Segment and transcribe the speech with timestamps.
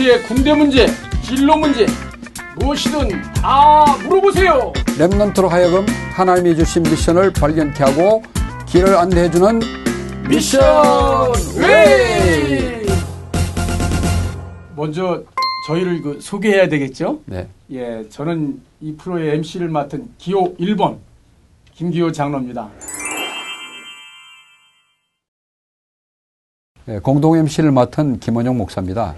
[0.00, 0.86] remnant의 군대 문제,
[1.22, 1.86] 진로 문제,
[2.58, 4.72] 무엇이든 다 물어보세요.
[4.98, 8.22] remnant로 하여금 하나님이 주신 미션을 발견케 하고
[8.66, 9.60] 길을 안내해주는
[10.28, 10.62] 미션
[11.58, 12.86] 웨이!
[14.74, 15.22] 먼저
[15.66, 17.20] 저희를 그 소개해야 되겠죠?
[17.26, 17.46] 네.
[17.70, 20.98] 예, 저는 이 프로의 MC를 맡은 기호 1번
[21.74, 22.68] 김기호 장로입니다.
[26.86, 29.14] 네, 공동 MC를 맡은 김원용 목사입니다.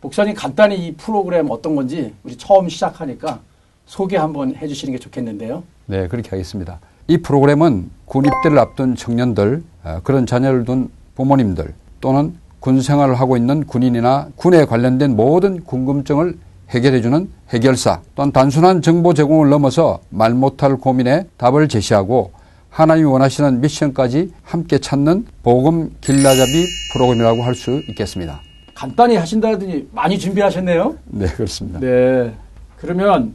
[0.00, 3.40] 목사님 간단히 이 프로그램 어떤 건지 우리 처음 시작하니까
[3.86, 5.62] 소개 한번 해주시는 게 좋겠는데요.
[5.86, 6.78] 네, 그렇게 하겠습니다.
[7.08, 13.36] 이 프로그램은 군 입대를 앞둔 청년들, 어, 그런 자녀를 둔 부모님들 또는 군 생활을 하고
[13.36, 16.38] 있는 군인이나 군에 관련된 모든 궁금증을
[16.70, 22.32] 해결해주는 해결사 또한 단순한 정보 제공을 넘어서 말 못할 고민에 답을 제시하고
[22.70, 28.40] 하나님이 원하시는 미션까지 함께 찾는 복음 길라잡이 프로그램이라고 할 수 있겠습니다.
[28.74, 30.96] 간단히 하신다더니 많이 준비하셨네요.
[31.06, 31.80] 네, 그렇습니다.
[31.80, 32.34] 네.
[32.76, 33.34] 그러면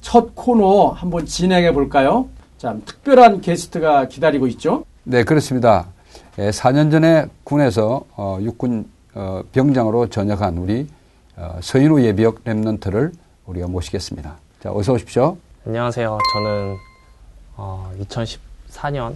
[0.00, 2.28] 첫 코너 한번 진행해 볼까요?
[2.58, 4.84] 자, 특별한 게스트가 기다리고 있죠.
[5.04, 5.86] 네, 그렇습니다.
[6.38, 10.86] 예, 4년 전에 군에서 어, 육군 어, 병장으로 전역한 우리
[11.36, 13.12] 어, 서인우 예비역 랩런트를
[13.46, 14.36] 우리가 모시겠습니다.
[14.62, 15.36] 자, 어서 오십시오.
[15.66, 16.18] 안녕하세요.
[16.34, 16.76] 저는
[17.56, 19.14] 어, 2014년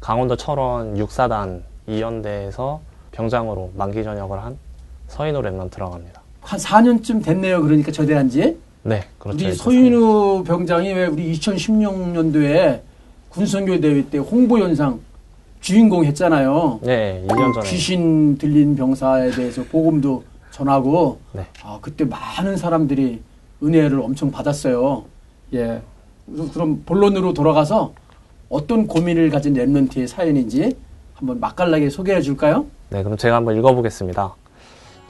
[0.00, 2.78] 강원도 철원 6사단 2연대에서
[3.12, 4.58] 병장으로 만기 전역을 한
[5.10, 6.22] 서인우 랩런트라고 합니다.
[6.40, 7.62] 한 4년쯤 됐네요.
[7.62, 8.56] 그러니까 저대한 지.
[8.82, 9.44] 네, 그렇죠.
[9.44, 12.80] 우리 서인우 병장이 왜 우리 2016년도에
[13.28, 15.00] 군선교 대회 때 홍보 연상
[15.60, 16.80] 주인공 했잖아요.
[16.82, 17.68] 네, 2년 전에.
[17.68, 21.46] 귀신 들린 병사에 대해서 복음도 전하고 네.
[21.62, 23.20] 아, 그때 많은 사람들이
[23.62, 25.04] 은혜를 엄청 받았어요.
[25.54, 25.82] 예.
[26.54, 27.92] 그럼 본론으로 돌아가서
[28.48, 30.76] 어떤 고민을 가진 랩런트의 사연인지
[31.14, 32.66] 한번 맛깔나게 소개해 줄까요?
[32.88, 34.34] 네, 그럼 제가 한번 읽어보겠습니다.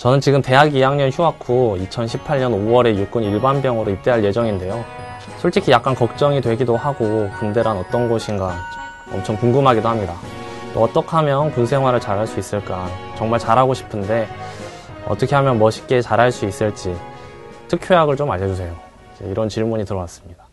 [0.01, 4.83] 저는 지금 대학 2학년 휴학 후 2018년 5월에 육군 일반병으로 입대할 예정인데요.
[5.39, 8.57] 솔직히 약간 걱정이 되기도 하고 군대란 어떤 곳인가
[9.13, 10.15] 엄청 궁금하기도 합니다.
[10.73, 14.27] 또 어떻게 하면 군 생활을 잘할 수 있을까 정말 잘하고 싶은데
[15.07, 16.97] 어떻게 하면 멋있게 잘할 수 있을지
[17.69, 18.75] 특효약을 좀 알려주세요.
[19.27, 20.45] 이런 질문이 들어왔습니다.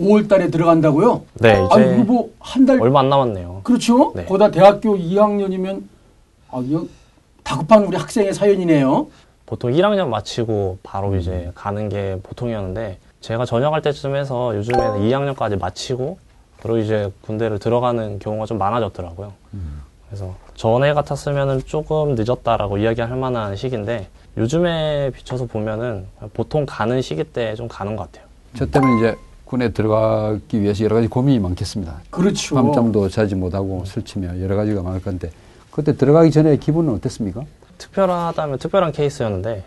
[0.00, 1.22] 5월 달에 들어간다고요?
[1.34, 3.60] 네, 아, 이제 이거 뭐 한 달 얼마 안 남았네요.
[3.62, 4.12] 그렇죠?
[4.16, 4.24] 네.
[4.24, 5.82] 거다 대학교 2학년이면
[6.50, 6.84] 아, 이거
[7.52, 9.08] 다급한 우리 학생의 사연이네요.
[9.44, 16.16] 보통 1학년 마치고 바로 이제 가는 게 보통이었는데 제가 전역할 때쯤 해서 요즘에는 2학년까지 마치고
[16.62, 19.34] 그리고 이제 군대를 들어가는 경우가 좀 많아졌더라고요.
[20.08, 24.08] 그래서 전에 같았으면은 조금 늦었다라고 이야기할 만한 시기인데
[24.38, 28.26] 요즘에 비춰서 보면은 보통 가는 시기 때 좀 가는 것 같아요.
[28.56, 32.00] 저 때문에 이제 군에 들어가기 위해서 여러 가지 고민이 많겠습니다.
[32.08, 32.54] 그렇죠.
[32.54, 35.30] 밤잠도 자지 못하고 설치며 여러 가지가 많을 건데
[35.72, 37.42] 그때 들어가기 전에 기분은 어땠습니까?
[37.78, 39.64] 특별하다면 특별한 케이스였는데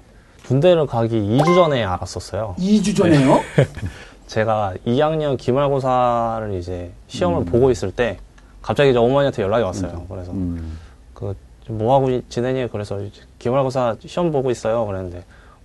[0.48, 2.56] 군대를 가기 2주 전에 알았었어요.
[2.58, 3.40] 2주 전에요?
[4.28, 8.18] 제가 2학년 기말고사를 이제 시험을 보고 있을 때
[8.62, 10.06] 갑자기 이제 어머니한테 연락이 왔어요.
[10.08, 10.78] 그래서 음,
[11.14, 11.36] 그
[11.68, 12.70] 뭐 하고 지내니?
[12.72, 14.86] 그래서 이제 기말고사 시험 보고 있어요.
[14.86, 15.24] 그랬는데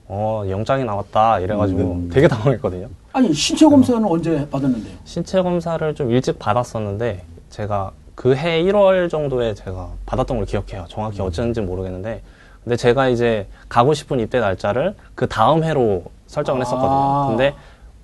[0.09, 2.11] 어 영장이 나왔다 이래가지고 음.
[2.11, 2.89] 되게 당황했거든요.
[3.13, 4.95] 아니 신체 검사는 언제 받았는데요?
[5.05, 10.85] 신체 검사를 좀 일찍 받았었는데 제가 그 해 1월 정도에 제가 받았던 걸 기억해요.
[10.91, 12.21] 정확히 어쩐지 모르겠는데
[12.63, 16.65] 근데 제가 이제 가고 싶은 입대 날짜를 그 다음 해로 설정을 아.
[16.65, 17.29] 했었거든요.
[17.29, 17.55] 근데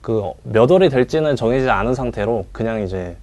[0.00, 3.14] 그 몇 월이 될지는 정해지지 않은 상태로 그냥 이제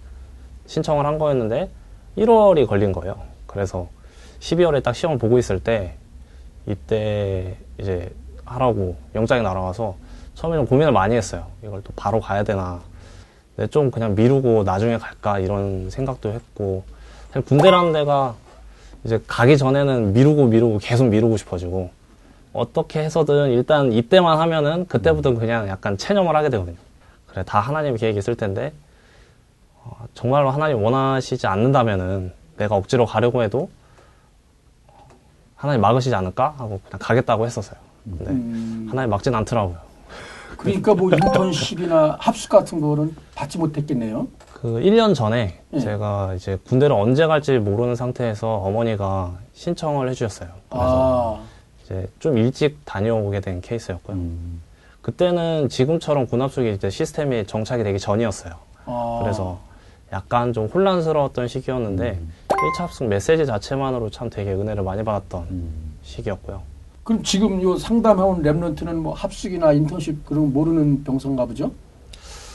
[0.68, 1.72] 신청을 한 거였는데
[2.16, 3.16] 1월이 걸린 거예요.
[3.48, 3.88] 그래서
[4.40, 5.96] 12월에 딱 시험을 보고 있을 때
[6.68, 8.14] 이때 이제
[8.46, 9.96] 하라고 영장이 날아와서
[10.36, 11.48] 처음에는 고민을 많이 했어요.
[11.64, 12.82] 이걸 또 바로 가야 되나.
[13.56, 16.84] 근데 좀 그냥 미루고 나중에 갈까 이런 생각도 했고
[17.30, 18.36] 사실 군대라는 데가
[19.04, 21.92] 이제 가기 전에는 미루고 미루고 계속 미루고 싶어지고
[22.54, 26.78] 어떻게 해서든 일단 입대만 하면은 그때부터 그냥 약간 체념을 하게 되거든요.
[27.28, 28.72] 그래 다 하나님 계획이 있을 텐데
[29.84, 33.70] 어, 정말로 하나님 원하시지 않는다면은 내가 억지로 가려고 해도
[34.88, 35.08] 어,
[35.56, 37.78] 하나님 막으시지 않을까 하고 그냥 가겠다고 했었어요.
[38.06, 39.78] 근데 음, 하나님 막진 않더라고요.
[40.58, 44.28] 그러니까 뭐 인턴십이나 합숙 같은 거는 받지 못했겠네요.
[44.54, 45.80] 그 1년 전에 네.
[45.80, 50.50] 제가 이제 군대를 언제 갈지 모르는 상태에서 어머니가 신청을 해주셨어요.
[50.70, 51.44] 그래서 아,
[51.84, 54.16] 이제 좀 일찍 다녀오게 된 케이스였고요.
[54.16, 54.62] 음,
[55.02, 58.54] 그때는 지금처럼 군합숙이 이제 시스템이 정착이 되기 전이었어요.
[58.86, 59.20] 아.
[59.22, 59.60] 그래서
[60.14, 65.94] 약간 좀 혼란스러웠던 시기였는데 1차 합숙 메시지 자체만으로 참 되게 은혜를 많이 받았던 음.
[66.04, 66.62] 시기였고요.
[67.04, 71.72] 그럼 지금 요 상담해온 remnant는 뭐 합숙이나 인턴십 그런 거 모르는 병사인가 보죠?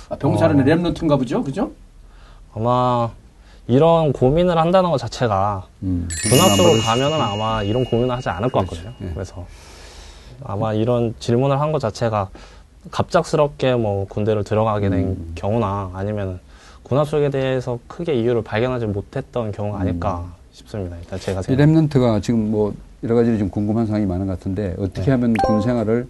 [0.09, 0.65] 아, 병사는 어.
[0.65, 1.43] remnant인가 보죠?
[1.45, 1.71] 그죠?
[2.55, 3.11] 아마
[3.67, 8.17] 이런 고민을 한다는 것 자체가 음, 군합 쪽으로 안 받을 수 가면은 아마 이런 고민을
[8.17, 8.85] 하지 않을 것 그렇죠.
[8.87, 9.09] 같거든요.
[9.11, 9.15] 예.
[9.15, 9.47] 그래서
[10.43, 12.31] 아마 이런 질문을 한 것 자체가
[12.91, 15.33] 갑작스럽게 뭐 군대를 들어가게 된 음.
[15.35, 16.41] 경우나 아니면
[16.85, 20.33] 군합 쪽에 대해서 크게 이유를 발견하지 못했던 경우가 아닐까 음.
[20.53, 20.97] 싶습니다.
[20.97, 21.63] 일단 제가 이 생각.
[21.67, 22.73] 랩런트가 지금 뭐
[23.03, 25.11] 여러 가지로 좀 궁금한 사항이 많은 것 같은데 어떻게 네.
[25.13, 26.09] 하면 군 생활을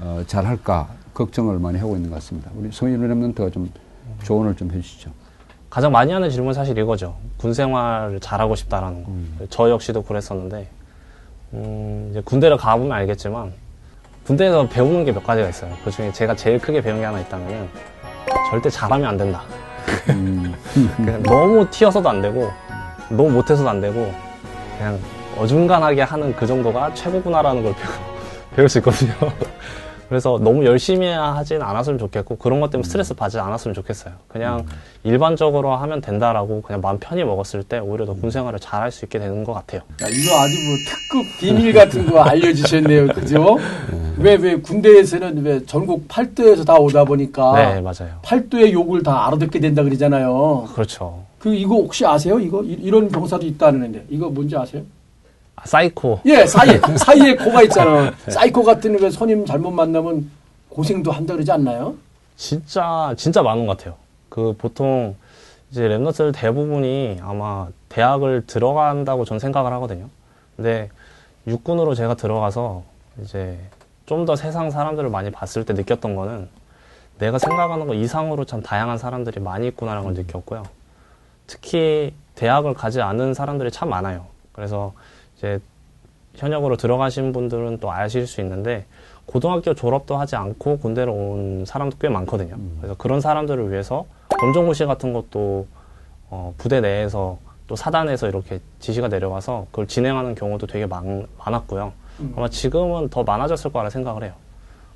[0.00, 2.50] 어, 잘 할까 걱정을 많이 하고 있는 것 같습니다.
[2.56, 3.70] 우리 성인 랩런트가 좀
[4.22, 5.10] 조언을 좀 해주시죠.
[5.70, 7.16] 가장 많이 하는 질문은 사실 이거죠.
[7.36, 9.10] 군 생활을 잘하고 싶다라는 거.
[9.10, 9.38] 음.
[9.50, 10.68] 저 역시도 그랬었는데,
[11.54, 13.52] 음, 이제 군대를 가보면 알겠지만,
[14.26, 15.72] 군대에서 배우는 게 몇 가지가 있어요.
[15.84, 17.68] 그 중에 제가 제일 크게 배운 게 하나 있다면은,
[18.50, 19.42] 절대 잘하면 안 된다.
[20.10, 20.54] 음,
[20.96, 22.48] 그냥 너무 튀어서도 안 되고,
[23.10, 24.12] 너무 못해서도 안 되고,
[24.78, 24.98] 그냥
[25.38, 27.90] 어중간하게 하는 그 정도가 최고구나라는 걸 배우,
[28.56, 29.12] 배울 수 있거든요.
[30.08, 34.12] 그래서 너무 열심히 하진 않았으면 좋겠고, 그런 것 때문에 스트레스 받지 않았으면 좋겠어요.
[34.28, 34.64] 그냥
[35.02, 39.18] 일반적으로 하면 된다라고 그냥 마음 편히 먹었을 때 오히려 더 군 생활을 잘할 수 있게
[39.18, 39.80] 되는 것 같아요.
[40.02, 43.08] 야, 이거 아주 뭐 특급 비밀 같은 거 알려주셨네요.
[43.08, 43.56] 그죠?
[44.18, 48.14] 왜, 왜 군대에서는 왜 전국 팔도에서 다 오다 보니까 네, 맞아요.
[48.22, 50.68] 팔도의 욕을 다 알아듣게 된다 그러잖아요.
[50.74, 51.24] 그렇죠.
[51.40, 52.38] 그 이거 혹시 아세요?
[52.38, 54.82] 이거 이- 이런 병사도 있다는데 이거 뭔지 아세요?
[55.56, 56.20] 아, 사이코.
[56.26, 56.68] 예, 사이
[56.98, 58.12] 사이에 코가 있잖아.
[58.28, 60.30] 사이코 같은 왜 손님 잘못 만나면
[60.68, 61.94] 고생도 한다 그러지 않나요?
[62.36, 63.94] 진짜, 진짜 많은 것 같아요.
[64.28, 65.14] 그 보통
[65.70, 70.08] 이제 remnant들 대부분이 아마 대학을 들어간다고 전 생각을 하거든요.
[70.56, 70.88] 근데
[71.46, 72.82] 육군으로 제가 들어가서
[73.22, 73.58] 이제
[74.06, 76.48] 좀 더 세상 사람들을 많이 봤을 때 느꼈던 거는
[77.18, 80.64] 내가 생각하는 것 이상으로 참 다양한 사람들이 많이 있구나라는 걸 느꼈고요.
[81.46, 84.26] 특히 대학을 가지 않은 사람들이 참 많아요.
[84.52, 84.92] 그래서
[85.36, 85.60] 이제
[86.36, 88.84] 현역으로 들어가신 분들은 또 아실 수 있는데
[89.26, 92.56] 고등학교 졸업도 하지 않고 군대를 온 사람도 꽤 많거든요.
[92.80, 94.04] 그래서 그런 사람들을 위해서
[94.40, 95.66] 검정고시 같은 것도
[96.30, 101.92] 어, 부대 내에서 또 사단에서 이렇게 지시가 내려와서 그걸 진행하는 경우도 되게 많, 많았고요.
[102.36, 104.32] 아마 지금은 더 많아졌을 거라 생각을 해요.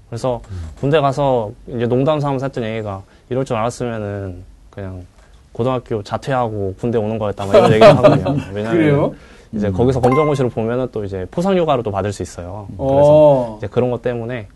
[0.09, 0.41] 그래서
[0.81, 5.05] 군대 가서 이제 농담 삼아서 했던 얘기가 이럴 줄 알았으면은 그냥
[5.53, 8.37] 고등학교 자퇴하고 군대 오는 거였다 막 이런 얘기를 하거든요.
[8.53, 9.15] 왜냐면 그래요?
[9.53, 12.67] 이제 거기서 검정고시를 보면은 또 이제 포상휴가를 또 받을 수 있어요.
[12.77, 13.55] 그래서 어.
[13.59, 14.49] 이제 그런 것 때문에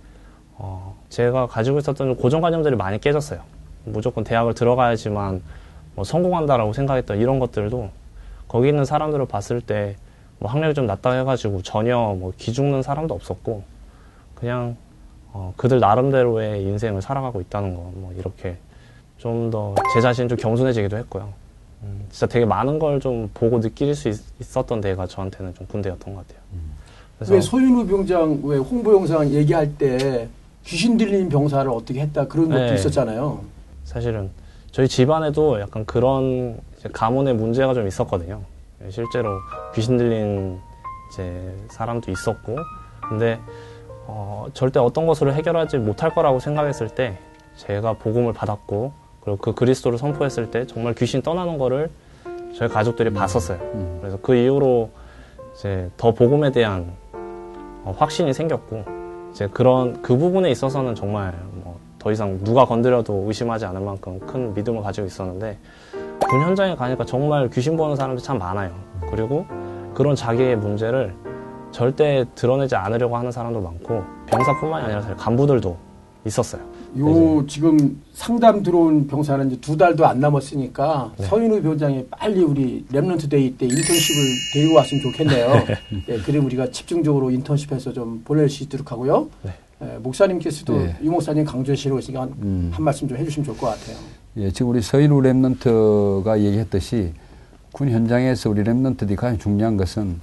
[0.58, 3.40] 어, 제가 가지고 있었던 좀 고정관념들이 많이 깨졌어요.
[3.84, 5.42] 무조건 대학을 들어가야지만
[5.94, 7.88] 뭐 성공한다라고 생각했던 이런 것들도
[8.48, 9.96] 거기 있는 사람들을 봤을 때
[10.38, 13.62] 뭐 학력이 좀 낮다 해가지고 전혀 뭐 기죽는 사람도 없었고
[14.34, 14.76] 그냥
[15.32, 18.56] 어, 그들 나름대로의 인생을 살아가고 있다는 거 뭐 이렇게
[19.18, 21.28] 좀 더 제 자신 좀 겸손해지기도 했고요.
[21.82, 26.14] 음, 진짜 되게 많은 걸 좀 보고 느낄 수 있, 었던 데가 저한테는 좀 군대였던
[26.14, 26.42] 것 같아요.
[27.18, 30.28] 그래서 왜 소윤우 병장 왜 홍보 영상 얘기할 때
[30.64, 32.74] 귀신 들린 병사를 어떻게 했다 그런 것도 네.
[32.74, 33.40] 있었잖아요.
[33.84, 34.30] 사실은
[34.70, 36.58] 저희 집안에도 약간 그런
[36.92, 38.40] 가문의 문제가 좀 있었거든요.
[38.90, 39.38] 실제로
[39.74, 40.58] 귀신 들린
[41.12, 42.56] 이제 사람도 있었고,
[43.08, 43.38] 근데
[44.06, 47.18] 어, 절대 어떤 것으로 해결하지 못할 거라고 생각했을 때
[47.56, 48.92] 제가 복음을 받았고,
[49.24, 51.90] 그리고 그 그리스도를 선포했을 때 정말 귀신 떠나는 거를
[52.56, 53.58] 저희 가족들이 봤었어요.
[53.74, 53.98] 음.
[54.00, 54.90] 그래서 그 이후로
[55.54, 56.92] 이제 더 복음에 대한
[57.84, 58.84] 어, 확신이 생겼고
[59.30, 64.52] 이제 그런 그 부분에 있어서는 정말 뭐 더 이상 누가 건드려도 의심하지 않을 만큼 큰
[64.54, 65.56] 믿음을 가지고 있었는데
[66.28, 68.72] 군 현장에 가니까 정말 귀신 보는 사람들이 참 많아요.
[69.08, 69.46] 그리고
[69.94, 71.14] 그런 자기의 문제를
[71.70, 75.76] 절대 드러내지 않으려고 하는 사람도 많고 병사뿐만이 아니라 사실 간부들도
[76.24, 76.60] 있었어요.
[76.98, 81.26] 요 지금 상담 들어온 병사는 이제 두 달도 안 남았으니까 네.
[81.26, 84.22] 서인우 병장이 빨리 우리 remnant day 때 인턴십을
[84.52, 85.52] 데리고 왔으면 좋겠네요.
[86.08, 89.28] 예, 그럼 우리가 집중적으로 인턴십해서 좀 보낼 수 있도록 하고요.
[89.42, 89.52] 네.
[89.82, 90.96] 예, 목사님께서도 네.
[91.02, 92.70] 유 목사님 강조하시고 있으니까 한, 음.
[92.72, 93.96] 한 말씀 좀 해주시면 좋을 것 같아요.
[94.36, 97.12] 예, 지금 우리 서인우 랩런트가 얘기했듯이
[97.72, 100.20] 군 현장에서 우리 랩런트들이 가장 중요한 것은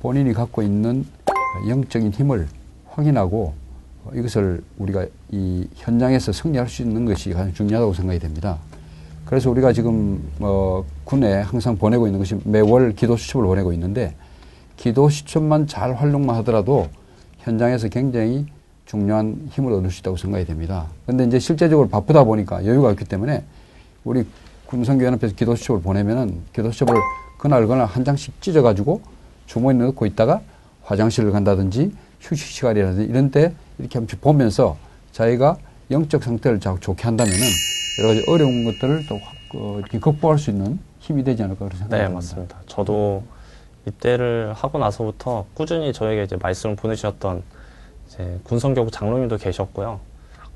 [0.00, 1.04] 본인이 갖고 있는
[1.68, 2.46] 영적인 힘을
[2.90, 3.61] 확인하고 어,
[4.14, 8.58] 이것을 우리가 이 현장에서 승리할 수 있는 것이 가장 중요하다고 생각이 됩니다.
[9.24, 14.14] 그래서 우리가 지금 어, 군에 항상 보내고 있는 것이 매월 기도 수첩을 보내고 있는데
[14.76, 16.88] 기도 수첩만 잘 활용만 하더라도
[17.38, 18.46] 현장에서 굉장히
[18.84, 20.86] 중요한 힘을 얻을 수 있다고 생각이 됩니다.
[21.06, 23.44] 근데 이제 실제적으로 바쁘다 보니까 여유가 없기 때문에
[24.04, 24.24] 우리
[24.66, 26.94] 군성교연합에서 기도 수첩을 보내면은 기도 수첩을
[27.38, 29.00] 그날 그날 한 장씩 찢어가지고
[29.46, 30.40] 주머니에 넣고 있다가
[30.82, 34.76] 화장실을 간다든지 휴식 시간이라든지 이런 때 이렇게 한번 보면서
[35.12, 35.56] 자기가
[35.90, 37.40] 영적 상태를 자 좋게 한다면은
[38.00, 41.74] 여러 가지 어려운 것들을 또 확- 어, 이렇게 극복할 수 있는 힘이 되지 않을까 그렇게
[41.76, 42.14] 네, 생각합니다.
[42.14, 42.56] 맞습니다.
[42.66, 43.22] 저도
[43.86, 47.42] 입대를 하고 나서부터 꾸준히 저에게 이제 말씀을 보내주셨던
[48.06, 50.00] 이제 군성교구 장로님도 계셨고요.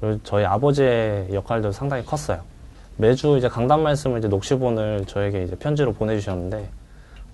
[0.00, 2.40] 그리고 저희 아버지의 역할도 상당히 컸어요.
[2.96, 6.68] 매주 이제 강단 말씀을 이제 녹취본을 저에게 이제 편지로 보내주셨는데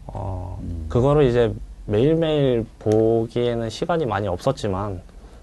[0.06, 1.52] 어 그거를 이제
[1.86, 5.00] 매일매일 보기에는 시간이 많이 없었지만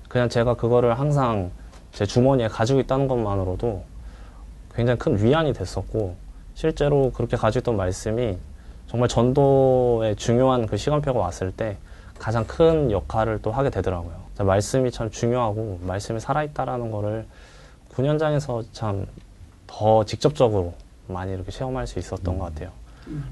[0.10, 1.52] 그냥 제가 그거를 항상
[1.94, 3.84] 제 주머니에 가지고 있다는 것만으로도
[4.76, 6.16] 굉장히 큰 위안이 됐었고
[6.56, 8.38] 실제로 그렇게 가지고 있던 말씀이
[8.88, 11.78] 정말 전도에 중요한 그 시간표가 왔을 때
[12.18, 14.14] 가장 큰 역할을 또 하게 되더라고요.
[14.40, 17.26] 말씀이 참 중요하고 말씀이 살아있다라는 거를
[17.94, 19.06] 군현장에서 참
[19.72, 20.74] 더 직접적으로
[21.08, 22.72] 많이 이렇게 체험할 수 있었던 것 같아요.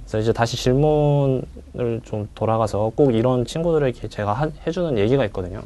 [0.04, 5.64] 그래서 이제 다시 질문을 좀 돌아가서 꼭 이런 친구들에게 제가 하- 해주는 얘기가 있거든요.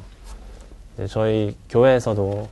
[1.08, 2.48] 저희 교회에서도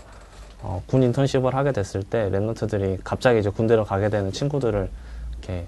[0.61, 4.89] 어, 군 인턴십을 하게 됐을 때 랩런트들이 갑자기 이제 군대로 가게 되는 친구들을
[5.31, 5.65] 이렇게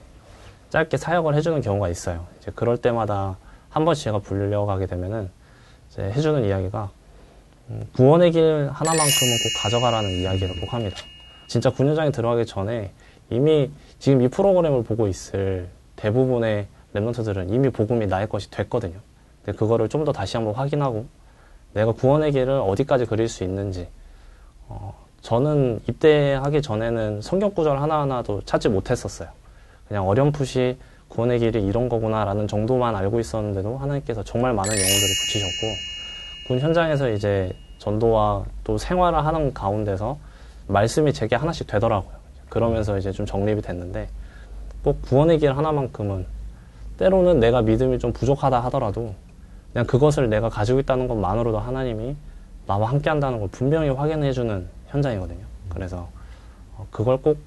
[0.69, 2.25] 짧게 사역을 해주는 경우가 있어요.
[2.39, 3.37] 이제 그럴 때마다
[3.69, 5.29] 한 번씩 제가 불려가게 되면은
[5.89, 6.89] 이제 해주는 이야기가
[7.69, 10.97] 음, 구원의 길 하나만큼은 꼭 가져가라는 이야기를 꼭 합니다.
[11.47, 12.91] 진짜 군 현장에 들어가기 전에
[13.29, 18.99] 이미 지금 이 프로그램을 보고 있을 대부분의 랩런트들은 이미 복음이 나의 것이 됐거든요.
[19.45, 21.05] 근데 그거를 좀 더 다시 한번 확인하고
[21.73, 23.87] 내가 구원의 길을 어디까지 그릴 수 있는지
[24.67, 29.29] 어, 저는 입대하기 전에는 성경 구절 하나하나도 찾지 못했었어요.
[29.87, 30.77] 그냥 어렴풋이
[31.09, 35.91] 구원의 길이 이런 거구나라는 정도만 알고 있었는데도 하나님께서 정말 많은 영혼들을 붙이셨고
[36.47, 40.17] 군 현장에서 이제 전도와 또 생활을 하는 가운데서
[40.67, 42.15] 말씀이 제게 하나씩 되더라고요.
[42.49, 44.09] 그러면서 이제 좀 정립이 됐는데
[44.83, 46.25] 꼭 구원의 길 하나만큼은
[46.97, 49.15] 때로는 내가 믿음이 좀 부족하다 하더라도
[49.73, 52.15] 그냥 그것을 내가 가지고 있다는 것만으로도 하나님이
[52.67, 55.39] 나와 함께 한다는 걸 분명히 확인해 주는 현장이거든요.
[55.69, 56.09] 그래서
[56.75, 57.37] 어, 그걸 꼭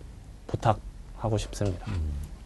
[0.46, 1.86] 부탁하고 싶습니다.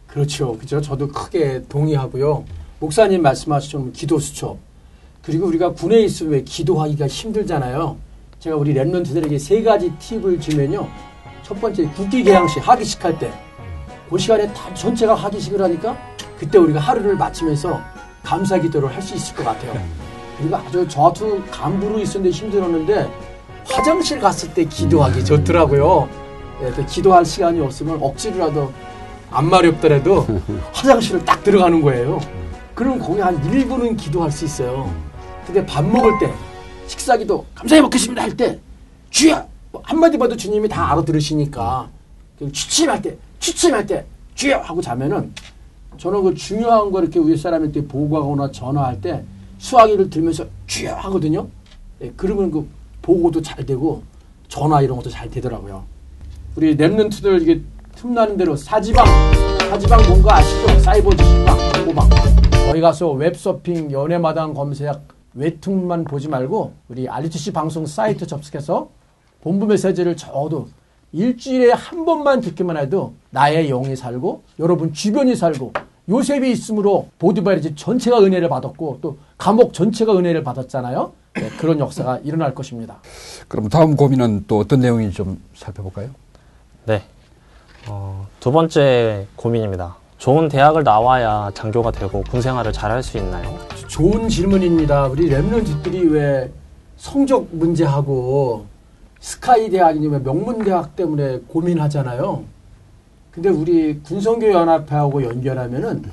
[0.07, 0.57] 그렇죠.
[0.57, 0.81] 그죠.
[0.81, 2.43] 저도 크게 동의하고요.
[2.79, 4.57] 목사님 말씀하신 기도 수첩.
[5.21, 7.97] 그리고 우리가 군에 있으면 왜 기도하기가 힘들잖아요.
[8.39, 10.87] 제가 우리 랩런트들에게 세 가지 팁을 주면요.
[11.43, 13.31] 첫 번째, 국기 개양식, 하기식 할 때.
[14.09, 15.97] 그 시간에 다 전체가 하기식을 하니까
[16.37, 17.79] 그때 우리가 하루를 마치면서
[18.23, 19.73] 감사 기도를 할 수 있을 것 같아요.
[20.37, 23.09] 그리고 아주 저도 간부로 있었는데 힘들었는데
[23.65, 26.09] 화장실 갔을 때 기도하기 좋더라고요.
[26.63, 28.71] 예, 그 기도할 시간이 없으면 억지로라도
[29.31, 30.25] 안 말이 없더라도
[30.73, 32.19] 화장실을 딱 들어가는 거예요.
[32.75, 34.93] 그러면 거기 한 1분은 기도할 수 있어요.
[35.45, 36.33] 근데 밥 먹을 때
[36.87, 38.59] 식사 기도 감사히 먹겠습니다 할 때
[39.09, 41.89] 주여 뭐 한마디 봐도 주님이 다 알아들으시니까
[42.53, 45.33] 취침할 때 취침할 때 주여 하고 자면은
[45.97, 49.23] 저는 그 중요한 거 이렇게 위에 사람한테 보고하거나 전화할 때
[49.57, 51.47] 수화기를 들면서 주여 하거든요.
[52.01, 52.67] 예, 그러면 그
[53.01, 54.03] 보고도 잘 되고
[54.47, 55.83] 전화 이런 것도 잘 되더라고요.
[56.55, 57.61] 우리 랩런트들 이게
[57.95, 59.05] 틈나는 대로 사지방
[59.69, 60.79] 사지방 뭔가 아시죠?
[60.79, 62.09] 사이버 지방 공고방
[62.67, 64.95] 거기 가서 웹서핑 연애마당 검색
[65.33, 68.89] 외통만 보지 말고 우리 RTC 방송 사이트 접속해서
[69.41, 70.67] 본부 메시지를 적어도
[71.11, 75.73] 일주일에 한 번만 듣기만 해도 나의 영이 살고 여러분 주변이 살고
[76.09, 81.11] 요셉이 있으므로 보디바리지 전체가 은혜를 받았고 또 감옥 전체가 은혜를 받았잖아요.
[81.35, 82.97] 네, 그런 역사가 일어날 것입니다.
[83.47, 86.09] 그럼 다음 고민은 또 어떤 내용인지 좀 살펴볼까요?
[86.85, 87.03] 네.
[87.87, 89.95] 어, 두 번째 고민입니다.
[90.17, 93.57] 좋은 대학을 나와야 장교가 되고 군 생활을 잘 할 수 있나요?
[93.87, 95.07] 좋은 질문입니다.
[95.07, 96.51] 우리 랩런트들이 왜
[96.97, 98.65] 성적 문제하고
[99.19, 102.43] 스카이 대학이면 명문 대학 때문에 고민하잖아요.
[103.31, 106.03] 근데 우리 군성교 연합회하고 연결하면은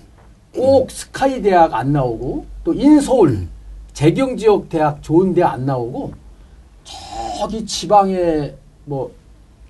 [0.55, 3.47] 꼭 스카이 대학 안 나오고 또 인서울
[3.93, 6.13] 재경 지역 대학 좋은 대학 안 나오고
[7.39, 9.13] 저기 지방에 뭐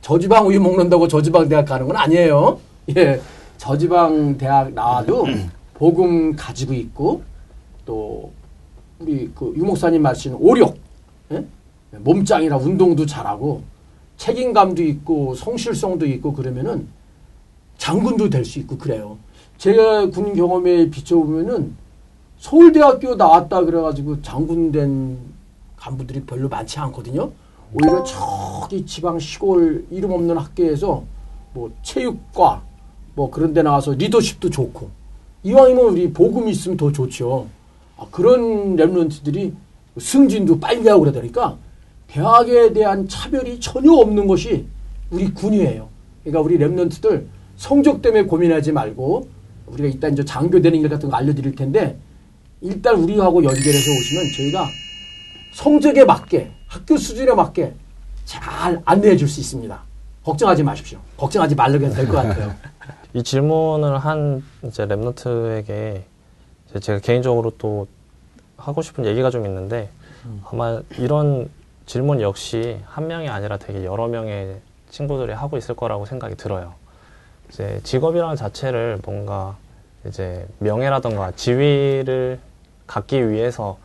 [0.00, 2.59] 저지방 우유 먹는다고 저지방 대학 가는 건 아니에요.
[2.97, 3.21] 예.
[3.59, 5.26] 저지방 대학 나와도
[5.75, 7.23] 복음 가지고 있고
[7.85, 8.31] 또
[8.99, 10.76] 우리 그 유목사님 말씀하시는 오력
[11.33, 11.45] 예?
[12.00, 13.62] 몸짱이라 운동도 잘하고
[14.16, 16.88] 책임감도 있고 성실성도 있고 그러면은
[17.78, 19.18] 장군도 될 수 있고 그래요.
[19.58, 21.74] 제가 군 경험에 비춰보면은
[22.38, 25.18] 서울대학교 나왔다 그래가지고 장군 된
[25.76, 27.30] 간부들이 별로 많지 않거든요.
[27.74, 31.04] 오히려 저기 지방 시골 이름 없는 학교에서
[31.52, 32.62] 뭐 체육과
[33.14, 34.90] 뭐 그런 데 나와서 리더십도 좋고
[35.42, 37.46] 이왕이면 우리 복음이 있으면 더 좋죠.
[37.98, 39.52] 아, 그런 랩런트들이
[39.98, 41.56] 승진도 빨리 하고 그러다니까
[42.08, 44.66] 대학에 대한 차별이 전혀 없는 것이
[45.10, 45.88] 우리 군이에요.
[46.25, 47.25] 그러니까 우리 랩런트들
[47.56, 49.28] 성적 때문에 고민하지 말고
[49.66, 51.98] 우리가 이따 이제 장교 되는 길 같은 거 알려드릴 텐데
[52.60, 54.66] 일단 우리하고 연결해서 오시면 저희가
[55.52, 57.75] 성적에 맞게 학교 수준에 맞게
[58.25, 59.80] 잘 안내해 줄 수 있습니다.
[60.25, 60.98] 걱정하지 마십시오.
[61.16, 62.54] 걱정하지 말라고 해도 될 것 같아요.
[63.14, 66.02] 이 질문을 한 이제 랩너트에게
[66.80, 67.86] 제가 개인적으로 또
[68.56, 69.88] 하고 싶은 얘기가 좀 있는데
[70.50, 71.48] 아마 이런
[71.87, 74.57] 질문 역시 한 명이 아니라 되게 여러 명의
[74.90, 76.75] 친구들이 하고 있을 거라고 생각이 들어요.
[77.49, 79.57] 이제 직업이라는 자체를 뭔가
[80.05, 82.40] 이제 명예라던가 지위를
[82.87, 83.78] 갖기 위해서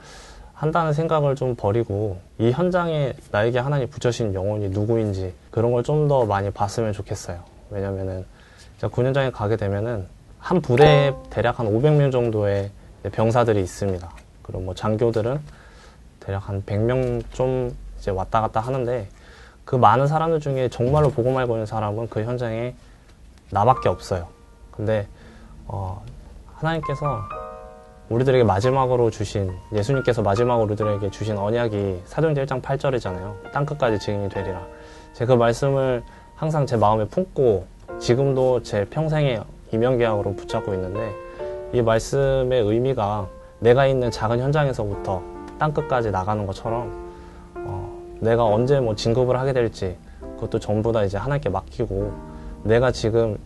[0.53, 6.25] 한다는 생각을 좀 버리고 이 현장에 나에게 하나님 붙여신 영혼이 누구인지 그런 걸 좀 더
[6.25, 7.39] 많이 봤으면 좋겠어요.
[7.71, 8.25] 왜냐면은
[8.91, 10.07] 군현장에 가게 되면은
[10.39, 12.71] 한 부대에 대략 한 500명 정도의
[13.11, 14.09] 병사들이 있습니다.
[14.41, 15.39] 그리고 뭐 장교들은
[16.19, 19.07] 대략 한 100명 좀 이제 왔다 갔다 하는데
[19.63, 22.73] 그 많은 사람들 중에 정말로 보고 말고 있는 사람은 그 현장에
[23.51, 24.27] 나밖에 없어요.
[24.71, 25.07] 근데
[25.67, 26.03] 어,
[26.55, 27.21] 하나님께서
[28.09, 33.51] 우리들에게 마지막으로 주신 예수님께서 마지막으로 우리들에게 주신 언약이 사도행전 1장 8절이잖아요.
[33.51, 34.61] 땅 끝까지 증인이 되리라.
[35.13, 36.03] 제가 그 말씀을
[36.35, 37.67] 항상 제 마음에 품고
[37.99, 41.13] 지금도 제 평생의 이명계약으로 붙잡고 있는데
[41.71, 43.27] 이 말씀의 의미가
[43.59, 45.21] 내가 있는 작은 현장에서부터
[45.59, 47.10] 땅 끝까지 나가는 것처럼 어,
[48.21, 49.97] 내가 언제 뭐 진급을 하게 될지
[50.35, 52.11] 그것도 전부 다 이제 하나님께 맡기고
[52.63, 53.37] 내가 지금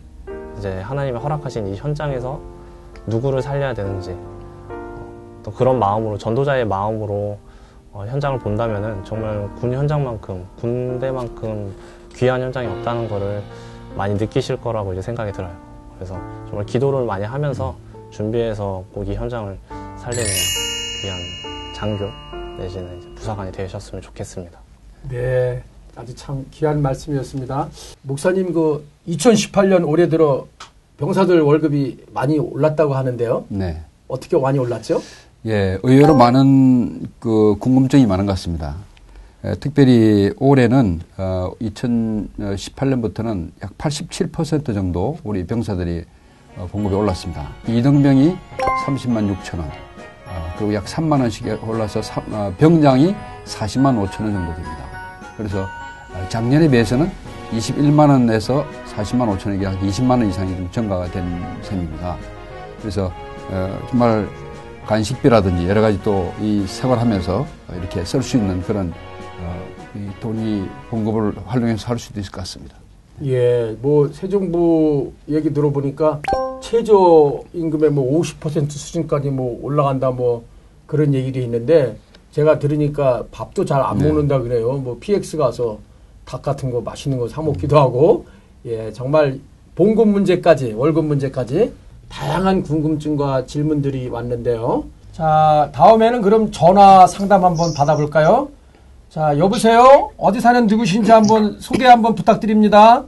[0.58, 2.40] 이제 하나님이 허락하신 이 현장에서
[3.06, 4.12] 누구를 살려야 되는지
[4.68, 7.38] 어, 또 그런 마음으로 전도자의 마음으로
[7.92, 11.74] 어, 현장을 본다면은 정말 군 현장만큼 군대만큼
[12.14, 13.42] 귀한 현장이 없다는 거를
[13.96, 15.52] 많이 느끼실 거라고 이제 생각이 들어요.
[15.94, 16.14] 그래서
[16.48, 17.74] 정말 기도를 많이 하면서
[18.10, 19.58] 준비해서 꼭 이 현장을
[19.96, 20.26] 살리는
[21.00, 21.18] 귀한
[21.74, 22.04] 장교
[22.58, 24.65] 내지는 부사관이 되셨으면 좋겠습니다.
[25.08, 25.62] 네,
[25.94, 27.68] 아주 참 귀한 말씀이었습니다.
[28.02, 30.46] 목사님 그 2018년 올해 들어
[30.98, 33.44] 병사들 월급이 많이 올랐다고 하는데요.
[33.48, 33.82] 네.
[34.08, 35.00] 어떻게 많이 올랐죠?
[35.46, 38.76] 예, 의외로 많은 그 궁금증이 많은 것 같습니다.
[39.44, 46.04] 에, 특별히 올해는 어, 2018년부터는 약 87% 정도 우리 병사들이
[46.56, 47.48] 어, 봉급이 올랐습니다.
[47.68, 48.34] 이등병이
[48.86, 53.14] 30만 6천 원, 어, 그리고 약 3만 원씩 올라서 사, 어, 병장이
[53.44, 54.85] 40만 5천 원 정도 됩니다.
[55.36, 57.10] 그래서 어, 작년에 비해서는
[57.52, 61.24] 21만 원에서 40만 5천 원이 약 20만 원 이상이 좀 증가가 된
[61.62, 62.16] 셈입니다.
[62.80, 63.12] 그래서
[63.50, 64.28] 어, 정말
[64.86, 67.46] 간식비라든지 여러 가지 또 이 생활하면서
[67.78, 68.92] 이렇게 쓸 수 있는 그런
[69.40, 72.76] 어, 이 돈이 봉급을 활용해서 할 수도 있을 것 같습니다.
[73.24, 76.20] 예, 뭐 새 정부 얘기 들어보니까
[76.60, 80.44] 최저 임금의 뭐 50% 수준까지 뭐 올라간다 뭐
[80.86, 81.96] 그런 얘기도 있는데
[82.36, 84.04] 제가 들으니까 밥도 잘 안 네.
[84.08, 84.72] 먹는다 그래요.
[84.72, 85.78] 뭐 PX 가서
[86.26, 88.26] 닭 같은 거 맛있는 거 사 먹기도 하고
[88.66, 89.40] 예, 정말
[89.74, 91.72] 봉급 문제까지 월급 문제까지
[92.10, 94.84] 다양한 궁금증과 질문들이 왔는데요.
[95.12, 98.50] 자, 다음에는 그럼 전화 상담 한번 받아볼까요?
[99.08, 100.10] 자, 여보세요?
[100.18, 103.04] 어디 사는 누구신지 한번 소개 한번 부탁드립니다.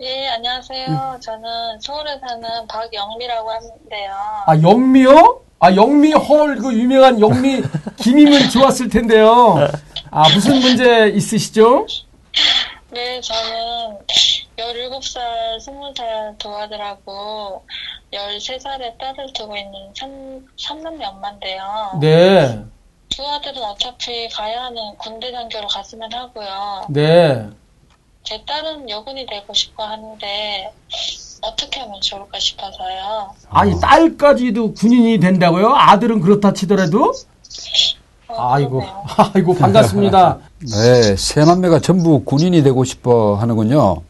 [0.00, 1.18] 예, 안녕하세요.
[1.20, 4.12] 저는 서울에 사는 박영미라고 하는데요.
[4.46, 5.40] 아, 영미요?
[5.60, 7.62] 아, 영미 헐, 그 유명한 영미
[7.98, 9.56] 김이면 좋았을 텐데요.
[10.10, 11.86] 아, 무슨 문제 있으시죠?
[12.90, 13.98] 네, 저는
[14.56, 17.64] 17살, 20살 두 아들하고
[18.12, 21.98] 13살의 딸을 두고 있는 3, 삼남매 엄마인데요.
[22.00, 22.62] 네,
[23.08, 26.86] 두 아들은 어차피 가야 하는 군대 장교로 갔으면 하고요.
[26.90, 27.48] 네.
[28.22, 30.72] 제 딸은 여군이 되고 싶어 하는데
[31.42, 33.30] 어떻게 하면 좋을까 싶어서요.
[33.50, 35.68] 아니, 딸까지도 군인이 된다고요?
[35.74, 37.12] 아들은 그렇다 치더라도?
[38.28, 39.04] 어, 아이고, 그러네요.
[39.34, 40.38] 아이고, 반갑습니다.
[40.70, 44.02] 네, 세 남매가 전부 군인이 되고 싶어 하는군요.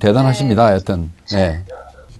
[0.00, 1.10] 대단하십니다, 하여튼.
[1.32, 1.64] 네.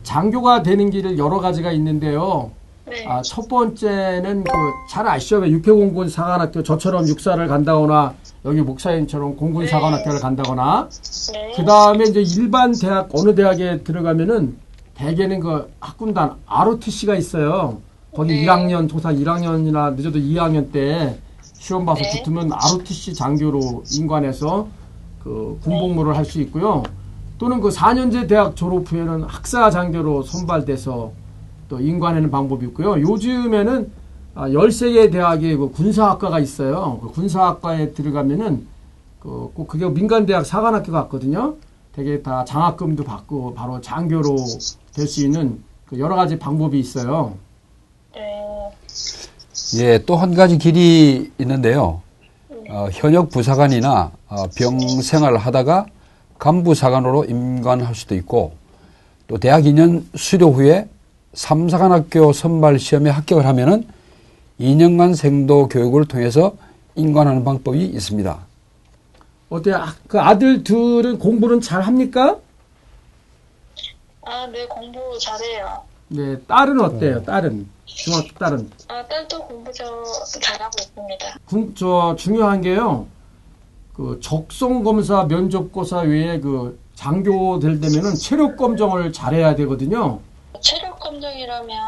[0.03, 2.51] 장교가 되는 길을 여러 가지가 있는데요.
[2.87, 3.07] 네.
[3.09, 4.51] 아, 첫 번째는 그
[4.91, 5.39] 잘 아시죠?
[5.39, 10.89] 왜 육해공군 사관학교 저처럼 육사를 간다거나 여기 목사님처럼 공군 사관학교를 간다거나
[11.33, 11.53] 네.
[11.57, 14.57] 그 다음에 이제 일반 대학 어느 대학에 들어가면은
[14.95, 17.79] 대개는 그 학군단 ROTC가 있어요.
[18.15, 18.45] 거기 네.
[18.45, 21.19] 1학년 도사 1학년이나 늦어도 2학년 때
[21.55, 22.11] 시험 봐서 네.
[22.19, 24.67] 붙으면 ROTC 장교로 인관해서
[25.23, 26.83] 그 군복무를 할 수 있고요.
[27.39, 31.13] 또는 그 4년제 대학 졸업 후에는 학사 장교로 선발돼서
[31.69, 33.01] 또 인관하는 방법이 있고요.
[33.01, 33.91] 요즘에는
[34.35, 36.99] 아, 13개 대학에 그 군사학과가 있어요.
[37.03, 38.67] 그 군사학과에 들어가면은
[39.21, 41.55] 그, 꼭 그게 민간대학 사관학교 같거든요.
[41.95, 44.37] 되게 다 장학금도 받고 바로 장교로
[44.95, 47.35] 될 수 있는 그 여러 가지 방법이 있어요.
[48.15, 48.71] 네.
[49.79, 52.01] 예, 또 한 가지 길이 있는데요.
[52.71, 55.87] 어, 현역 부사관이나 어, 병 생활을 하다가
[56.39, 58.53] 간부사관으로 임관할 수도 있고
[59.29, 60.89] 또 대학 2년 수료 후에
[61.35, 63.87] 삼사관학교 선발 시험에 합격을 하면은
[64.63, 66.55] 2년간 생도 교육을 통해서
[66.95, 68.39] 인관하는 방법이 있습니다.
[69.51, 69.73] 어때?
[69.73, 72.39] 아, 그 아들 둘은 공부는 잘 합니까?
[74.25, 75.83] 아, 네, 공부 잘해요.
[76.09, 77.23] 네, 딸은 어때요?
[77.25, 79.85] 딸은 중학교 딸은 아, 딸도 공부 저
[80.41, 81.39] 잘하고 있습니다.
[81.45, 83.07] 군, 저 중요한 게요.
[83.95, 90.21] 그 적성 검사, 면접고사 외에 그 장교 될 때면은 체력 검정을 잘해야 되거든요.
[90.61, 91.79] 체력 검정이라면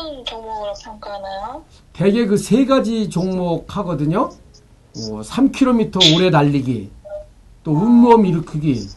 [0.00, 1.64] 어떤 종목으로 평가하나요?
[1.92, 4.30] 대개 그 세 가지 종목 하거든요.
[4.96, 6.90] 어, 3km 오래 달리기,
[7.62, 8.88] 또 운몸 일으키기,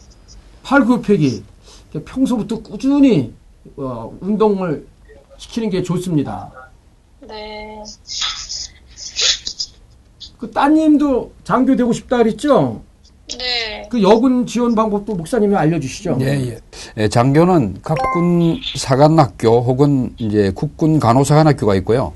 [0.62, 1.44] 팔굽혀기.
[2.04, 3.32] 평소부터 꾸준히
[3.76, 4.84] 어, 운동을
[5.38, 6.50] 시키는 게 좋습니다.
[7.20, 7.82] 네.
[10.38, 12.82] 그 따님도 장교 되고 싶다 그랬죠?
[13.38, 13.88] 네.
[13.90, 16.18] 그 여군 지원 방법도 목사님이 알려주시죠.
[16.22, 16.58] 예, 예.
[16.96, 22.12] 예, 장교는 각 군 사관학교 혹은 이제 국군 간호사관학교가 있고요.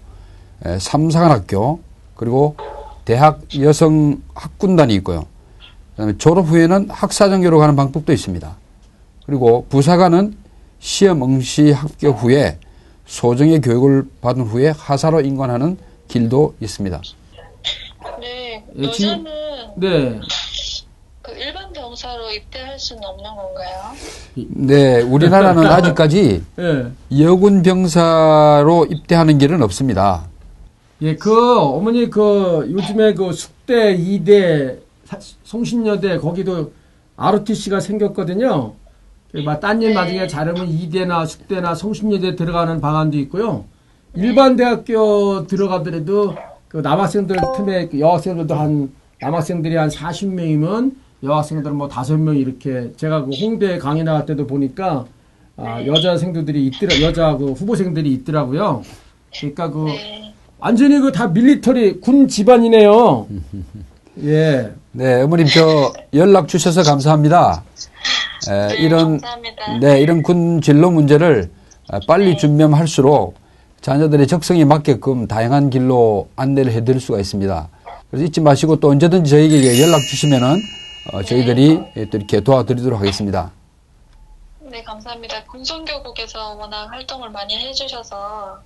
[0.66, 1.80] 예, 삼사관학교
[2.14, 2.56] 그리고
[3.04, 5.26] 대학 여성 학군단이 있고요.
[5.92, 8.56] 그다음에 졸업 후에는 학사전교로 가는 방법도 있습니다.
[9.26, 10.36] 그리고 부사관은
[10.78, 12.58] 시험 응시 합격 후에
[13.06, 15.78] 소정의 교육을 받은 후에 하사로 인관하는
[16.08, 17.02] 길도 있습니다.
[18.20, 18.64] 네.
[18.76, 19.24] 예, 여자는
[19.76, 20.20] 네.
[21.22, 21.67] 그 일반
[21.98, 23.92] 병사로 입대할 수는 없는 건가요?
[24.34, 26.86] 네, 우리나라는 아직까지 예.
[27.24, 30.26] 여군 병사로 입대하는 길은 없습니다.
[31.02, 36.72] 예, 그, 어머니, 그, 요즘에 그 숙대, 이대, 사- 송신여대, 거기도
[37.16, 38.74] ROTC가 생겼거든요.
[39.32, 39.94] 그막 따님 네.
[39.94, 43.64] 나중에 잘하면 이대나 숙대나 성신여대 들어가는 방안도 있고요.
[44.14, 46.34] 일반 대학교 들어가더라도
[46.68, 53.30] 그 남학생들 틈에 그 여학생들도 한, 남학생들이 한 40명이면 여학생들은 뭐 5명 이렇게 제가 그
[53.40, 55.06] 홍대 강의 나갈 때도 보니까
[55.56, 58.82] 아, 여자 생도들이 있더라, 여자 그 후보생들이 있더라고요.
[59.40, 60.32] 그러니까 그 네.
[60.58, 63.26] 완전히 그 다 밀리터리 군 집안이네요.
[64.24, 64.72] 예.
[64.92, 67.62] 네, 어머님 저 연락 주셔서 감사합니다.
[68.50, 69.78] 에, 네, 이런 감사합니다.
[69.80, 71.50] 네 이런 군 진로 문제를
[71.90, 73.34] 아, 빨리 준비할수록
[73.80, 77.68] 자녀들의 적성에 맞게끔 다양한 길로 안내를 해드릴 수가 있습니다.
[78.10, 80.56] 그래서 잊지 마시고 또 언제든지 저희에게 연락 주시면은
[81.12, 83.50] 어, 저희들이 또 이렇게 도와드리도록 하겠습니다.
[84.60, 85.44] 네, 감사합니다.
[85.44, 88.58] 군성교국에서 워낙 활동을 많이 해주셔서,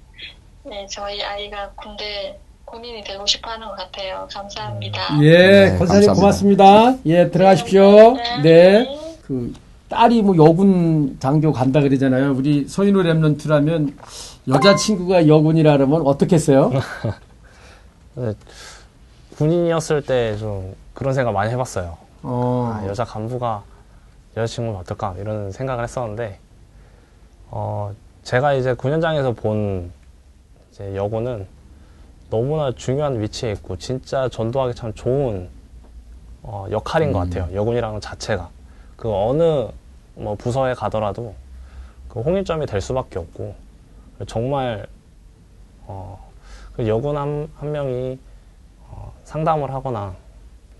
[0.64, 4.26] 네, 저희 아이가 군대 군인이 되고 싶어 하는 것 같아요.
[4.32, 5.18] 감사합니다.
[5.22, 6.14] 예, 네, 권사님 감사합니다.
[6.14, 6.94] 고맙습니다.
[7.06, 8.12] 예, 들어가십시오.
[8.14, 8.42] 네.
[8.42, 9.16] 네.
[9.22, 9.52] 그
[9.88, 12.32] 딸이 뭐 여군 장교 간다 그러잖아요.
[12.34, 13.94] 우리 서인호 랩런트라면
[14.48, 16.72] 여자친구가 여군이라 그러면 어떻겠어요?
[18.16, 18.32] 네,
[19.36, 21.96] 군인이었을 때 좀 그런 생각 많이 해봤어요.
[22.22, 22.72] 어.
[22.74, 23.62] 아, 여자 간부가
[24.36, 26.38] 여자친구는 어떨까 이런 생각을 했었는데
[27.50, 29.92] 어, 제가 이제 군현장에서 본
[30.70, 31.46] 이제 여고는
[32.30, 35.50] 너무나 중요한 위치에 있고 진짜 전도하기 참 좋은
[36.42, 37.54] 어, 역할인 것 같아요.
[37.54, 38.48] 여군이라는 것 자체가
[38.96, 39.68] 그 어느
[40.14, 41.34] 뭐 부서에 가더라도
[42.08, 43.54] 그 홍일점이 될 수밖에 없고
[44.26, 44.86] 정말
[45.86, 46.30] 어,
[46.74, 48.18] 그 여군 한, 한 명이
[48.88, 50.14] 어, 상담을 하거나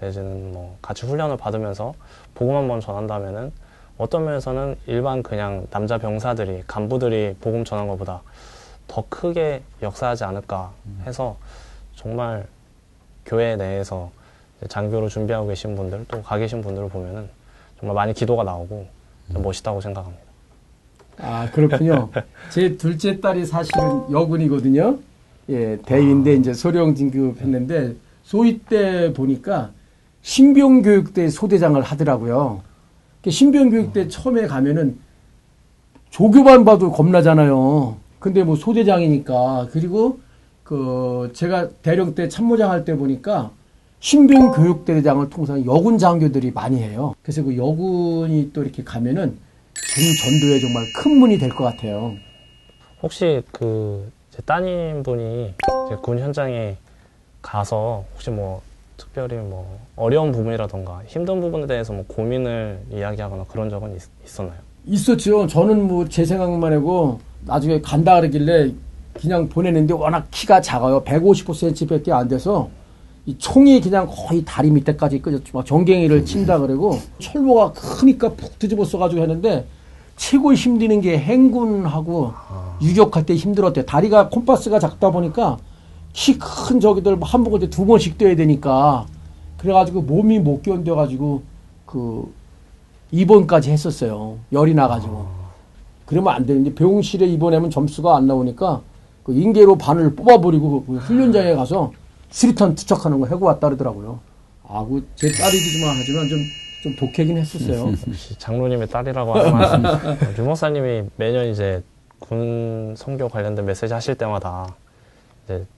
[0.07, 1.95] 내지는 뭐 같이 훈련을 받으면서
[2.35, 3.53] 복음 한번 전한다면은
[3.99, 8.23] 어떤 면에서는 일반 그냥 남자 병사들이 간부들이 복음 전한 것보다
[8.89, 10.73] 더 크게 역사하지 않을까
[11.07, 11.37] 해서
[11.95, 12.47] 정말
[13.25, 14.11] 교회 내에서
[14.69, 17.29] 장교로 준비하고 계신 분들 또 가 계신 분들을 보면은
[17.79, 18.87] 정말 많이 기도가 나오고
[19.33, 20.23] 좀 멋있다고 생각합니다.
[21.19, 22.09] 아, 그렇군요.
[22.51, 24.99] 제 둘째 딸이 사실은 여군이거든요.
[25.51, 29.71] 예, 대위인데 이제 소령 진급했는데 소위 때 보니까
[30.23, 32.63] 신병교육대 소대장을 하더라고요.
[33.23, 34.99] 그 신병교육대 처음에 가면은
[36.11, 37.97] 조교반 봐도 겁나잖아요.
[38.19, 40.21] 근데 뭐 소대장이니까 그리고
[40.65, 43.51] 그 제가 대령 때 참모장 할 때 보니까
[44.01, 47.15] 신병 교육대장을 통해서 여군 장교들이 많이 해요.
[47.23, 49.37] 그래서 그 여군이 또 이렇게 가면은
[49.95, 50.05] 군
[50.41, 52.13] 전도에 정말 큰 문이 될 것 같아요.
[53.03, 55.53] 혹시 그 제 따님 분이
[56.01, 56.77] 군 현장에
[57.43, 58.63] 가서 혹시 뭐
[59.03, 65.47] 특별히 뭐 어려운 부분이라던가 힘든 부분에 대해서 뭐 고민을 이야기하거나 그런 적은 있, 었나요 있었죠.
[65.49, 68.73] 저는 뭐 제 생각만 하고 나중에 간다 그러길래
[69.15, 71.03] 그냥 보내는데 워낙 키가 작아요.
[71.03, 72.69] 155cm밖에 안 돼서
[73.27, 75.59] 이 총이 그냥 거의 다리 밑에까지 끄졌죠.
[75.59, 79.67] 막 정갱이를 친다 그러고 철모가 크니까 푹 뒤집어 써가지고 했는데
[80.17, 82.33] 최고 힘드는 게 행군하고
[82.81, 83.85] 유격할 때 힘들었대.
[83.85, 85.59] 다리가 콤파스가 작다 보니까
[86.13, 89.07] 키 큰 저기들 한 번에 두 번씩 뛰어야 되니까
[89.59, 91.43] 그래가지고 몸이 못 견뎌가지고
[91.87, 92.33] 그
[93.11, 94.39] 입원까지 했었어요.
[94.53, 95.27] 열이 나가지고.
[96.07, 98.81] 그러면 안 되는데 병실에 입원하면 점수가 안 나오니까
[99.23, 101.93] 그 인계로 반을 뽑아버리고 그 훈련장에 가서
[102.31, 104.19] 수리탄 투척하는 거 해고 왔다 그러더라고요.
[104.67, 106.39] 아, 그 제 딸이지만 하지만 좀,
[106.83, 107.93] 좀 독하긴 했었어요.
[108.39, 109.93] 장로님의 딸이라고 하지만
[110.39, 111.83] 유 목사님이 매년 이제
[112.19, 114.75] 군 성교 관련된 메시지 하실 때마다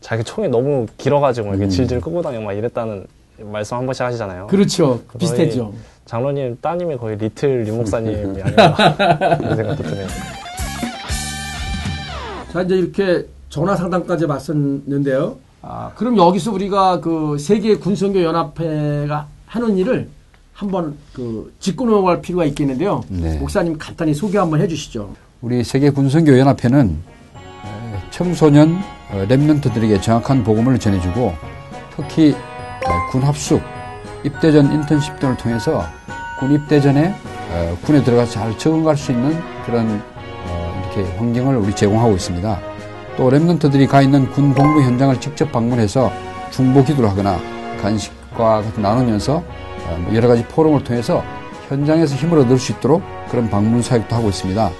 [0.00, 3.06] 자기 총이 너무 길어가지고 이렇게 질질 끄고 다니고 막 이랬다는
[3.40, 4.46] 말씀 한 번씩 하시잖아요.
[4.46, 5.00] 그렇죠.
[5.12, 5.72] 저희 비슷했죠.
[6.06, 10.06] 장로님 따님이 거의 리틀 유 목사님이 아닌가 그런 생각도 드네요.
[12.52, 15.36] 자, 이제 이렇게 전화 상담까지 봤었는데요.
[15.62, 20.08] 아, 그럼 여기서 우리가 그 세계 군선교 연합회가 하는 일을
[20.52, 23.02] 한번 그 짚고 넘어갈 필요가 있겠는데요.
[23.08, 23.38] 네.
[23.38, 25.14] 목사님 간단히 소개 한번 해주시죠.
[25.40, 27.13] 우리 세계 군선교 연합회는 에,
[28.14, 31.34] 청소년 어, 랩런트들에게 정확한 복음을 전해주고
[31.96, 32.34] 특히 에,
[33.10, 33.60] 군 합숙,
[34.22, 35.84] 입대 전 인턴십 등을 통해서
[36.38, 37.12] 군 입대 전에
[37.50, 40.00] 어, 군에 들어가서 잘 적응할 수 있는 그런
[40.46, 42.60] 어, 이렇게 환경을 우리 제공하고 있습니다.
[43.16, 46.12] 또 랩런트들이 가 있는 군 복무 현장을 직접 방문해서
[46.52, 47.36] 중보 기도를 하거나
[47.82, 51.24] 간식과 나누면서 어, 뭐 여러 가지 포럼을 통해서
[51.68, 54.70] 현장에서 힘을 얻을 수 있도록 그런 방문 사역도 하고 있습니다.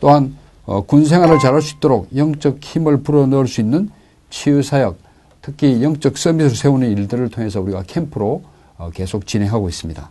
[0.00, 3.90] 또한 어, 군 생활을 잘할 수 있도록 영적 힘을 불어넣을 수 있는
[4.28, 4.96] 치유 사역,
[5.42, 8.42] 특히 영적 서밋을 세우는 일들을 통해서 우리가 캠프로
[8.78, 10.10] 어, 계속 진행하고 있습니다.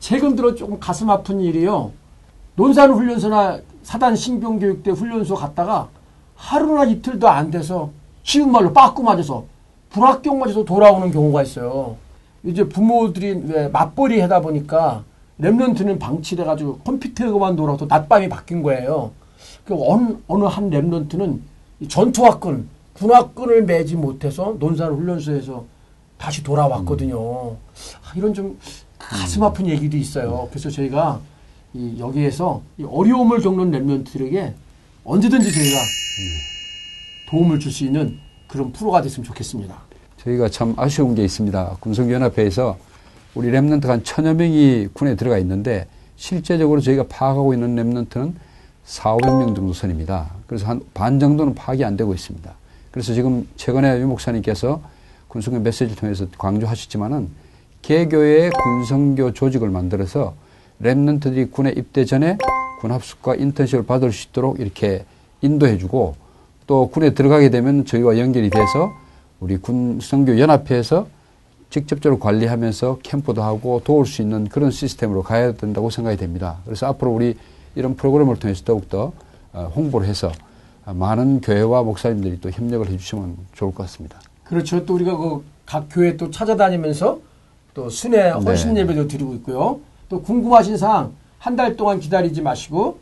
[0.00, 1.92] 최근 들어 조금 가슴 아픈 일이요.
[2.56, 5.88] 논산 훈련소나 사단 신병교육대 훈련소 갔다가
[6.36, 7.90] 하루나 이틀도 안 돼서
[8.22, 9.44] 쉬운 말로 빠꾸 맞아서
[9.90, 11.96] 불합격 맞아서 돌아오는 경우가 있어요.
[12.44, 15.04] 이제 부모들이 왜 맞벌이 하다 보니까
[15.40, 19.12] 랩런트는 방치돼가지고 컴퓨터에만 놀아도 낮밤이 바뀐 거예요.
[19.64, 21.38] 그 어느, 어느 한 랩런트는
[21.80, 25.64] 이 전투화끈, 군화끈을 매지 못해서 논산 훈련소에서
[26.18, 27.16] 다시 돌아왔거든요.
[27.52, 28.58] 아, 이런 좀
[28.98, 30.48] 가슴 아픈 얘기도 있어요.
[30.50, 31.20] 그래서 저희가
[31.72, 34.52] 이 여기에서 이 어려움을 겪는 랩런트들에게
[35.04, 35.78] 언제든지 저희가
[37.30, 39.74] 도움을 줄 수 있는 그런 프로가 됐으면 좋겠습니다.
[40.18, 41.76] 저희가 참 아쉬운 게 있습니다.
[41.80, 42.76] 군성연합회에서
[43.34, 48.32] 우리 remnant가 한 천여 명이 군에 들어가 있는데 실제적으로 저희가 파악하고 있는 remnant는
[48.84, 50.30] 4, 500명 정도 선입니다.
[50.46, 52.52] 그래서 한 반 정도는 파악이 안 되고 있습니다.
[52.90, 54.80] 그래서 지금 최근에 유 목사님께서
[55.28, 57.28] 군선교 메시지를 통해서 강조하셨지만은
[57.82, 60.34] 개교회 군선교 조직을 만들어서
[60.82, 62.38] remnant들이 군에 입대 전에
[62.80, 65.04] 군 합숙과 인턴십을 받을 수 있도록 이렇게
[65.40, 66.14] 인도해주고
[66.66, 68.92] 또 군에 들어가게 되면 저희와 연결이 돼서
[69.40, 71.06] 우리 군성교 연합회에서
[71.70, 76.58] 직접적으로 관리하면서 캠프도 하고 도울 수 있는 그런 시스템으로 가야 된다고 생각이 됩니다.
[76.64, 77.36] 그래서 앞으로 우리
[77.74, 79.12] 이런 프로그램을 통해서 더욱더
[79.52, 80.30] 어, 홍보를 해서
[80.86, 84.20] 많은 교회와 목사님들이 또 협력을 해주시면 좋을 것 같습니다.
[84.44, 84.84] 그렇죠.
[84.84, 87.20] 또 우리가 그 각 교회 또 찾아다니면서
[87.72, 88.82] 또 순회 헌신 네.
[88.82, 89.80] 예배도 드리고 있고요.
[90.10, 92.98] 또 궁금하신 사항 한 달 동안 기다리지 마시고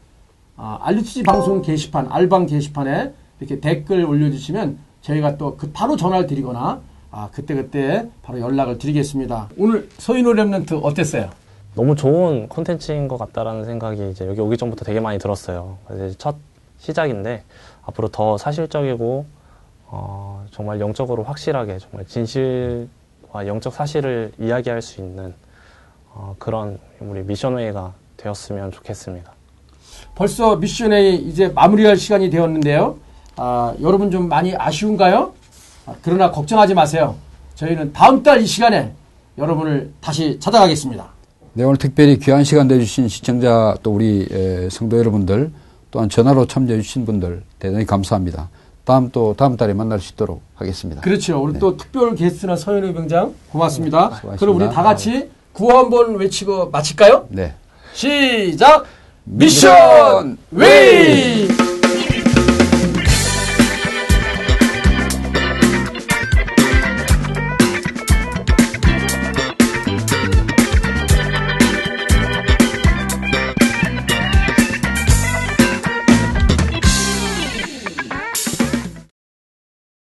[0.56, 6.80] 아, 알리치지 방송 게시판 알방 게시판에 이렇게 댓글 올려주시면 저희가 또 그 바로 전화를 드리거나
[7.11, 9.48] 아 그때 그때 바로 연락을 드리겠습니다.
[9.58, 11.30] 오늘 서인호 랩런트 어땠어요?
[11.74, 15.78] 너무 좋은 콘텐츠인 것 같다라는 생각이 이제 여기 오기 전부터 되게 많이 들었어요.
[15.87, 16.37] 그래서 첫
[16.78, 17.44] 시작인데
[17.85, 19.24] 앞으로 더 사실적이고
[19.87, 25.35] 어, 정말 영적으로 확실하게 정말 진실과 영적 사실을 이야기할 수 있는
[26.14, 29.32] 어, 그런 우리 미션웨이가 되었으면 좋겠습니다.
[30.14, 32.98] 벌써 미션에 이제 마무리할 시간이 되었는데요.
[33.37, 35.32] 아, 여러분 좀 많이 아쉬운가요?
[35.87, 37.16] 아, 그러나 걱정하지 마세요.
[37.54, 38.92] 저희는 다음 달 이 시간에
[39.38, 41.08] 여러분을 다시 찾아가겠습니다.
[41.54, 45.50] 네, 오늘 특별히 귀한 시간 내주신 시청자 또 우리 에, 성도 여러분들
[45.90, 48.48] 또한 전화로 참여해 주신 분들 대단히 감사합니다.
[48.84, 51.02] 다음 또 다음 달에 만날 수 있도록 하겠습니다.
[51.02, 51.42] 그렇죠.
[51.42, 54.16] 우리 또 특별 게스트나 서현우 병장 고맙습니다.
[54.16, 54.36] 수고하셨습니다.
[54.36, 57.26] 그럼 우리 다 같이 구호 한번 외치고 마칠까요?
[57.28, 57.54] 네.
[57.92, 58.86] 시작!
[59.24, 61.62] 미션 웨이!